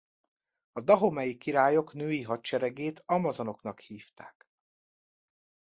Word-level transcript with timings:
A 0.71 0.81
dahomey-i 0.81 1.37
királyok 1.37 1.93
női 1.93 2.21
hadseregét 2.21 3.03
amazonoknak 3.05 3.79
hívták. 3.79 4.49